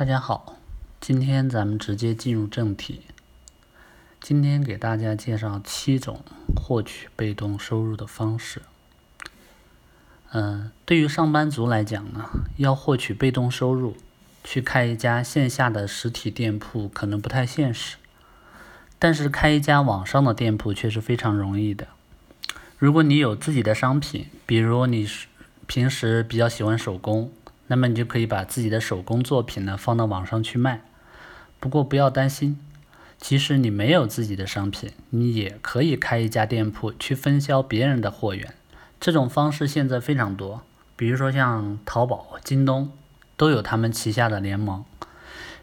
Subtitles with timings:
[0.00, 0.56] 大家好，
[0.98, 3.02] 今天咱们直接进入正题。
[4.18, 6.24] 今天给大家介绍七种
[6.56, 8.62] 获取被动收入的方式。
[10.32, 13.94] 嗯，对于上班族来讲呢，要获取被动收入，
[14.42, 17.96] 去开一家线下的实体店铺可能不太现实，
[18.98, 21.88] 但是开一家网上的店铺却是非常容易的。
[22.78, 25.06] 如果你有自己的商品，比如你
[25.66, 27.30] 平时比较喜欢手工，
[27.70, 30.82] 那么你就可以把自己的手工作品呢放到网上去卖。
[31.60, 32.58] 不过不要担心，
[33.16, 38.54] 即使你没有自己的商品，你也可以开一家店铺去分销别人的货源。
[38.98, 40.62] 这种方式现在非常多，
[40.96, 42.90] 比如说像淘宝、京东
[43.36, 44.84] 都有他们旗下的联盟，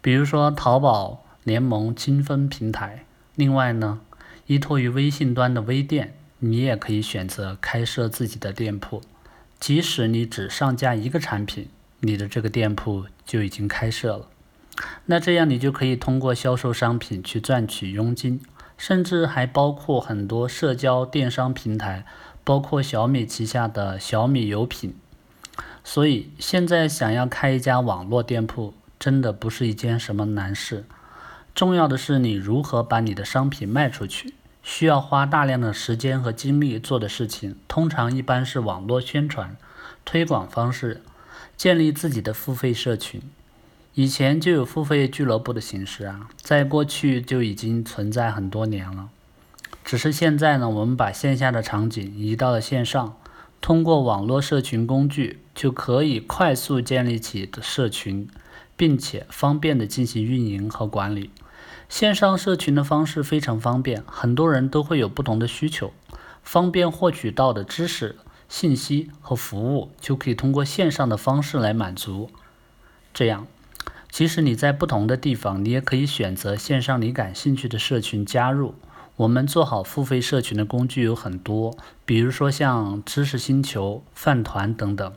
[0.00, 3.04] 比如说淘宝联盟积分平台。
[3.34, 4.00] 另外呢，
[4.46, 6.14] 依托于微信端的微店。
[6.42, 9.02] 你也可以选择开设自己的店铺，
[9.58, 11.68] 即使你只上架一个产品，
[12.00, 14.26] 你的这个店铺就已经开设了。
[15.06, 18.40] 那这样你就可以通过销售商品去赚取佣金，
[18.78, 22.04] 甚至还包括很多社交电商平台，
[22.44, 24.94] 包括小米旗下的小米有品。
[25.84, 30.84] 所以现在想要开一家网络店铺，真的不是一件什么难事。
[31.54, 34.34] 重要的是你如何把你的商品卖出去。
[34.62, 39.56] 需要花大量的时间和精力做的事情，通常一般是网络宣传、
[40.04, 41.02] 推广方式，
[41.60, 43.20] 建立自己的付费社群。
[43.92, 49.10] 以前就有付费俱乐部的形式啊，在过去就已经存在很多年了。
[49.84, 53.14] 只是现在呢，我们把线下的场景移到了线上，
[53.60, 58.26] 通过网络社群工具，就可以快速建立起社群，
[58.74, 61.30] 并且方便的进行运营和管理。
[61.90, 65.92] 线上社群的方式非常方便，很多人都会有不同的需求，
[66.42, 68.16] 方便获取到的知识、
[68.50, 72.28] 信息和服务就可以通过线上的方式来满足。
[73.14, 73.46] 这样，
[74.10, 78.74] 即使你在不同的地方，你也可以选择线上你感兴趣的社群加入。
[79.16, 85.12] 我们做好付费社群的工具有很多，比如说像知识星球、饭团等等。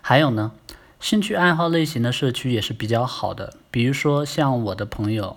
[0.00, 0.52] 还有呢？
[0.98, 5.36] 兴趣爱好类型的社区也是比较好的，比如说像我的朋友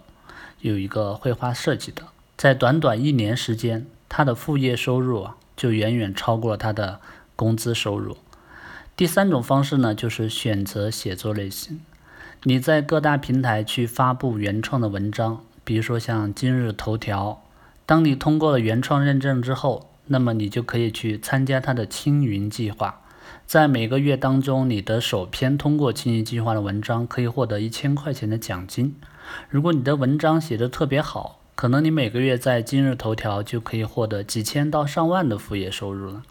[0.61, 6.99] 有一个绘画设计的，在短短一年时间，他的副业收入就远远超过了他的
[7.35, 8.17] 工资收入。
[8.95, 11.81] 第三种方式呢，就是选择写作类型，
[12.43, 17.41] 你在各大平台去发布原创的文章，比如说像今日头条，
[17.85, 23.01] 当你通过了原创认证之后，那么你就可以去参加他的青云计划。
[23.45, 28.95] 在每个月当中，你的首篇通过青云计划的文章可以获得一千块钱的奖金。
[29.49, 36.23] 如果你的文章写的特别好，可能你每个月在今日头条就可以获得几千到上万的副业收入了。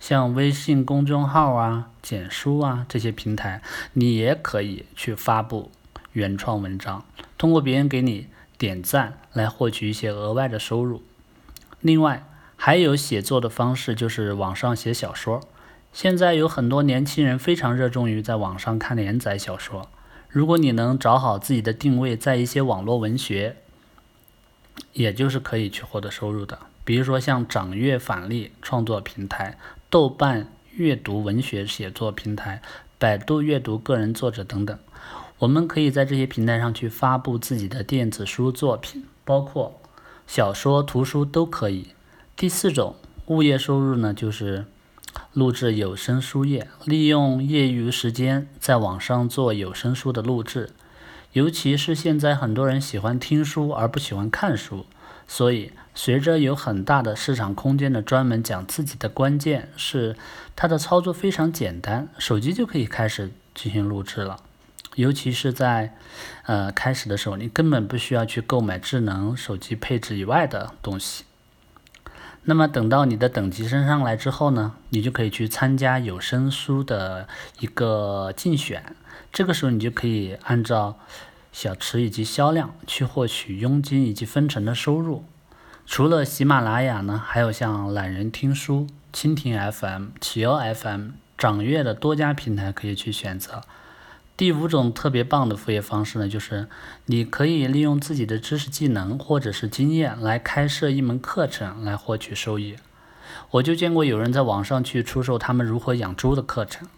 [0.00, 3.60] 像微信公众号啊、简书啊这些平台，
[3.92, 5.70] 你也可以去发布
[6.12, 7.04] 原创文章，
[7.36, 11.02] 通过别人给你点赞来获取一些额外的收入。
[11.82, 12.26] 另外，
[12.56, 15.42] 还有写作的方式，就是网上写小说。
[15.92, 19.90] 现在有很多年轻人非常热衷于在网上看连载小说。
[20.30, 23.58] 如果你能找好自己的定位，在一些网络文学，
[24.92, 26.58] 也就是可以去获得收入的。
[26.84, 29.58] 比如说像掌阅返利创作平台、
[29.88, 32.62] 豆瓣阅读文学写作平台、
[32.98, 34.78] 百度阅读个人作者等等，
[35.38, 39.80] 我们可以在这些平台上去发布自己的电子书作品，包括
[40.26, 41.88] 小说、图书都可以。
[42.36, 42.96] 第四种
[43.26, 44.64] 物业收入呢，就是。
[45.32, 50.70] 录制有声书页，利用业余时间在网上做有声书的录制，
[51.34, 54.86] 尤其是现在很多人喜欢听书而不喜欢看书，
[55.26, 60.16] 所以随着有很大的市场空间的专门讲自己的关键是
[60.54, 64.36] 它的操作非常简单，手机就可以开始进行录制了，
[64.94, 65.96] 尤其是在
[66.44, 71.24] 呃开始的时候，你根本不需要去购买智能手机配置以外的东西。
[72.46, 77.26] 那么等到你的等级升上来之后呢，你就可以去参加有声书的
[77.60, 78.94] 一个竞选，
[79.32, 80.98] 这个时候你就可以按照
[81.52, 85.24] 小池以及销量去获取佣金以及分成的收入。
[85.86, 93.62] 除了喜马拉雅呢，还有像懒人听书、蜻蜓 FM、企鹅 FM、掌阅的多家平台可以去选择。
[94.36, 96.66] 第五种特别棒的副业方式呢，就是
[97.06, 102.74] 你可以利用自己的知识技能或者是经验来开设一门课程来获取收益。
[103.52, 106.88] 我就见过有人在网上去出售他们如何养猪的课程，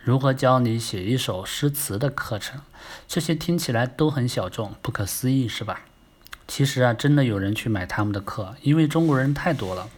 [0.00, 2.60] 如何教你写一首诗词的课程，
[3.08, 5.80] 这些听起来都很小众，不可思议是吧？
[6.46, 9.88] 其实啊，真的有人去买他们的课，因为中国人太多了，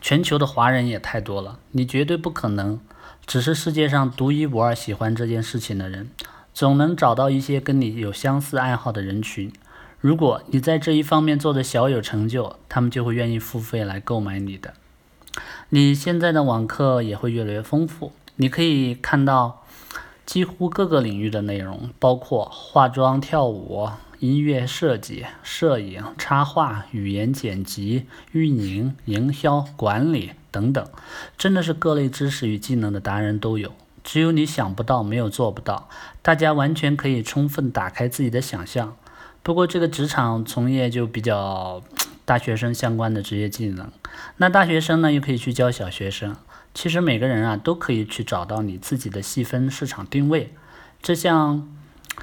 [0.00, 2.80] 全球的华人也太多了，你绝对不可能。
[3.28, 6.08] 只是世界上独一无二喜欢这件事情的人，
[6.54, 9.52] 总能找到一些跟你有相似爱好的人群。
[10.00, 14.72] 如果你在这一方面做的小有成就，他们就会愿意付费来购买你的。
[15.68, 19.62] 你现在的网课也会越来越丰富，你可以看到
[20.24, 30.84] 几乎各个领域的内容，包括化妆、跳舞、音乐设计、摄影、插画、语言剪辑、运营、营销、管理等等，
[31.36, 33.72] 真的是各类知识与技能的达人都有。
[34.02, 35.88] 只有你想不到，没有做不到。
[36.22, 38.96] 大家完全可以充分打开自己的想象。
[39.42, 41.82] 不过这个职场从业就比较
[42.24, 43.90] 大学生相关的职业技能，
[44.38, 46.36] 那大学生呢又可以去教小学生。
[46.74, 50.52] 其实每个人啊都可以去找到你自己的细分市场定位。
[51.00, 51.68] 这项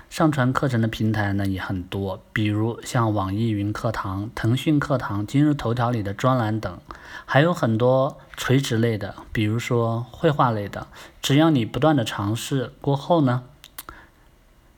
[0.09, 6.79] 上传课程的平台呢也很多，比如像网易云课堂、腾讯课堂、今日头条里的专栏等，
[7.25, 10.87] 还有很多垂直类的，比如说绘画类的。
[11.21, 13.43] 只要你不断的尝试过后呢。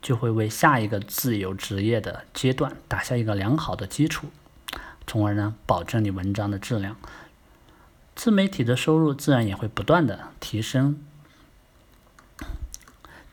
[0.00, 4.28] 就会为下一个自由职业的阶段打下一个良好的基础，
[5.08, 6.96] 从而呢保证你文章的质量，
[8.14, 11.00] 自媒体的收入自然也会不断的提升。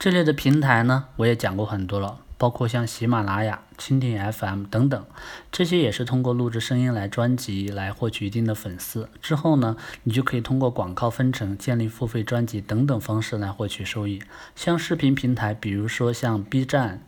[0.06, 2.19] 这类的平台呢，我也讲过很多了。
[2.38, 5.04] 包括像喜马拉雅、蜻蜓 FM 等等，
[5.52, 9.10] 这些也是通过录制声音来专辑来获取一定的粉丝。
[9.19, 14.22] 之后呢，你就可以通过广告分成、建立付费专辑等等方式来获取收益。
[14.56, 17.02] 像视频平台，比如说像 B 站、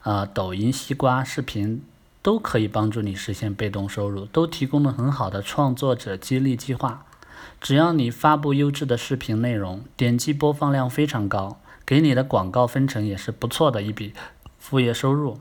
[0.00, 1.84] 啊抖音、西瓜视频，
[2.20, 7.06] 都可以帮助你实现被动收入，都提供了很好的创作者激励计划。
[7.60, 14.12] 只要你发布优质的视频内容，点击播放量非常高，给你的广告分成也是不错的一笔。
[14.58, 15.38] 副业收入，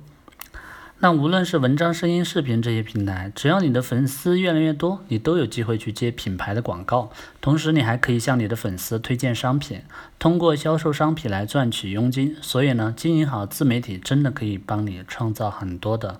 [1.00, 7.10] 那无论是文章、声音、视频这些平台，只要你的粉丝越来越多，你都有机会去接品牌的广告。
[7.40, 9.81] 同时，你还可以向你的粉丝推荐商品，
[10.19, 12.36] 通过销售商品来赚取佣金。
[12.42, 16.19] 所以呢，经营好自媒体真的可以帮你创造很多的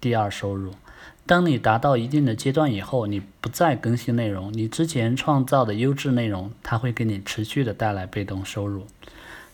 [0.00, 0.72] 第二收入。
[1.26, 8.86] 当你达到一定的阶段以后，你不再更新内容，你之前创造的优质内容，它会给你持续的带来被动收入。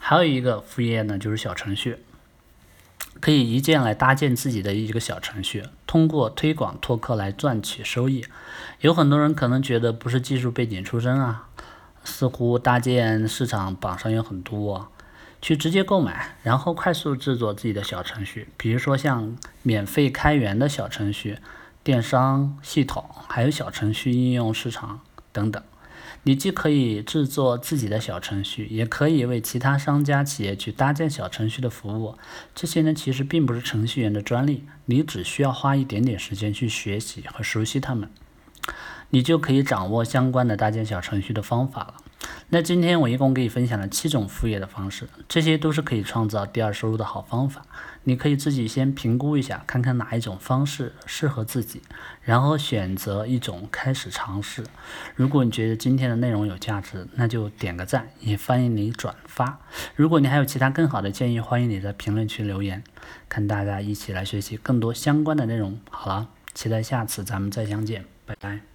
[0.07, 1.97] 还有一个副业呢，就是小程序。
[3.21, 8.27] 可以一键来搭建自己的一个小程序，通过推广拓客来赚取收益。
[8.81, 11.49] 有很多人可能觉得不是技术背景出身啊，
[12.05, 14.93] 似乎搭建市场榜上有很多，
[15.41, 21.39] 去直接购买，然后快速制作自己的小程序，比如说像免费开源的小程序、
[21.83, 25.01] 电商系统，还有小程序应用市场
[25.33, 25.63] 等等。
[26.25, 32.17] 你既可以制作自己的小程序，也可以为其他商家企业去搭建小程序的服务。
[32.55, 38.09] 这些呢，其实并不是程序员的专利，你只需要花一点点时间去学习和熟悉它们，
[39.11, 41.95] 你就可以掌握相关的搭建小程序的方法了。
[42.51, 47.63] 那今天我一共给你分享了七种副业的方式，这些都是可以创造第二收入的好方法。
[48.07, 51.81] 你可以自己先评估一下，看看哪一种方式适合自己，
[52.23, 54.63] 然后选择一种开始尝试。
[55.17, 59.59] 如果你觉得今天的内容有价值，那就点个赞，也欢迎你转发。
[59.97, 62.85] 如果你还有其他更好的建议，欢迎你在评论区留言，
[63.29, 65.81] 看大家一起来学习更多相关的内容。
[65.91, 68.74] 好了，期待下次咱们再相见，拜拜。